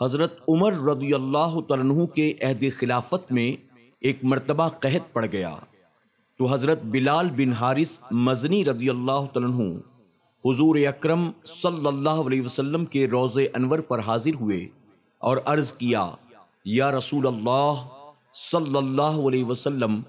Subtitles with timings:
[0.00, 3.50] حضرت عمر رضی اللہ عنہ کے عہد خلافت میں
[4.02, 5.54] ایک مرتبہ قحط پڑ گیا۔
[6.40, 9.68] تو حضرت بلال بن حارث مزنی رضی اللہ عنہ
[10.44, 14.66] حضور اکرم صلی اللہ علیہ وسلم کے روز انور پر حاضر ہوئے
[15.22, 16.08] اور عرض کیا،
[16.64, 17.86] یا رسول اللہ
[18.34, 20.00] صلی اللہ علیہ وسلم،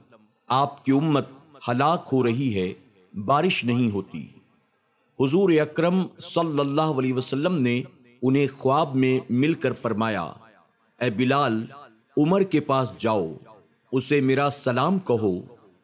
[0.49, 1.27] آپ کی امت
[1.67, 2.71] ہلاک ہو رہی ہے،
[3.13, 4.27] بارش نہیں ہوتی۔
[5.19, 7.81] حضور اکرم صلی اللہ علیہ وسلم نے
[8.21, 10.21] انہیں خواب میں مل کر فرمایا،
[11.01, 11.65] اے بلال،
[12.17, 13.33] عمر کے پاس جاؤ،
[13.91, 15.41] اسے میرا سلام کہو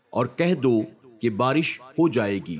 [0.10, 0.82] اور کہہ دو
[1.22, 2.58] کہ بارش ہو جائے گی۔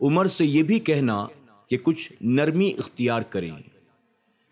[0.00, 1.26] عمر سے یہ بھی کہنا
[1.70, 3.52] کہ کچھ نرمی اختیار کریں۔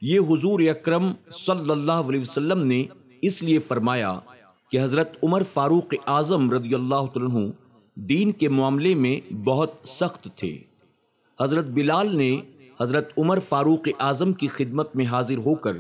[0.01, 2.85] یہ حضور اکرم صلی اللہ علیہ وسلم نے
[3.23, 4.19] اس لیے فرمایا
[4.71, 7.51] کہ حضرت عمر فاروق اعظم رضی اللہ عنہ
[7.95, 10.59] دین کے معاملے میں بہت سخت تھے۔
[11.41, 12.41] حضرت بلال نے
[12.81, 15.77] حضرت عمر فاروق اعظم کی خدمت میں حاضر ہو کر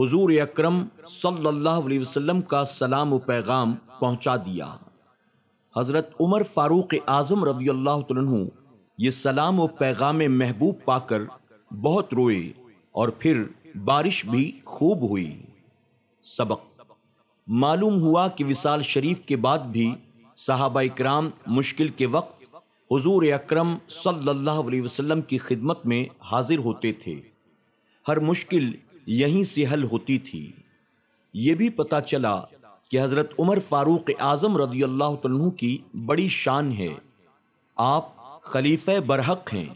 [0.00, 4.76] حضور اکرم صلی اللہ علیہ وسلم کا سلام و پیغام پہنچا دیا۔
[5.76, 8.44] حضرت عمر فاروق اعظم رضی اللہ عنہ
[8.98, 11.22] یہ سلام و پیغام محبوب پا کر
[11.72, 12.52] بہت روئے
[12.92, 13.44] اور پھر
[13.84, 15.42] بارش بھی خوب ہوئی۔
[16.22, 16.60] سبق۔
[17.46, 19.94] معلوم ہوا کہ وصال شریف کے بعد بھی
[20.36, 22.35] صحابہ اکرام مشکل کے وقت
[22.92, 27.20] حضور اکرم صلی اللہ علیہ وسلم کی خدمت میں حاضر ہوتے تھے۔
[28.08, 28.70] ہر مشکل
[29.06, 30.52] یہیں سے حل ہوتی تھی۔
[31.34, 32.40] یہ بھی پتا چلا
[32.90, 36.94] کہ حضرت عمر فاروق اعظم رضی اللہ عنہ کی بڑی شان ہے۔
[37.76, 38.04] آپ
[38.42, 39.74] خلیفہ برحق ہیں۔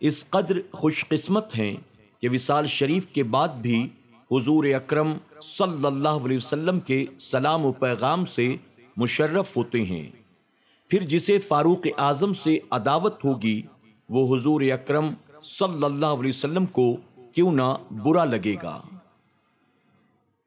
[0.00, 1.76] اس قدر خوش قسمت ہیں
[2.20, 3.88] کہ وصال شریف کے بعد بھی
[4.30, 8.56] حضور اکرم صلی اللہ علیہ وسلم کے سلام و پیغام سے
[8.96, 10.10] مشرف ہوتے ہیں۔
[10.90, 13.62] پھر جسے فاروق اعظم سے عداوت ہوگی،
[14.08, 15.10] وہ حضور اکرم
[15.42, 16.96] صلی اللہ علیہ وسلم کو
[17.34, 18.80] کیوں نہ برا لگے گا؟